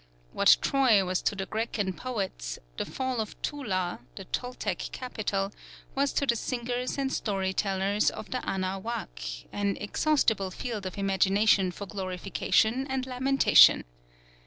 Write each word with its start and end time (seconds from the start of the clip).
What 0.33 0.57
Troy 0.63 1.05
was 1.05 1.21
to 1.21 1.35
the 1.35 1.45
Grecian 1.45 1.93
poets 1.93 2.57
the 2.77 2.85
fall 2.85 3.21
of 3.21 3.39
Tula 3.43 3.99
(the 4.15 4.25
Toltec 4.25 4.79
capital) 4.91 5.51
was 5.93 6.11
to 6.13 6.25
the 6.25 6.35
singers 6.35 6.97
and 6.97 7.13
story 7.13 7.53
tellers 7.53 8.09
of 8.09 8.31
the 8.31 8.39
Anahuac, 8.49 9.19
an 9.53 9.77
inexhaustible 9.77 10.49
field 10.49 10.87
of 10.87 10.97
imagination 10.97 11.69
for 11.69 11.85
glorification 11.85 12.87
and 12.89 13.05
lamentation.... 13.05 13.85